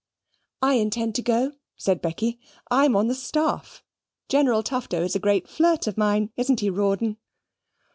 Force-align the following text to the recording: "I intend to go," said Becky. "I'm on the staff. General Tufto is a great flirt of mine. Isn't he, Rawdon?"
"I 0.63 0.73
intend 0.77 1.13
to 1.13 1.21
go," 1.21 1.51
said 1.77 2.01
Becky. 2.01 2.39
"I'm 2.71 2.95
on 2.95 3.05
the 3.05 3.13
staff. 3.13 3.83
General 4.29 4.63
Tufto 4.63 5.03
is 5.03 5.15
a 5.15 5.19
great 5.19 5.47
flirt 5.47 5.85
of 5.85 5.95
mine. 5.95 6.31
Isn't 6.35 6.61
he, 6.61 6.71
Rawdon?" 6.71 7.17